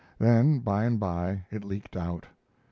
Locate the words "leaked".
1.63-1.95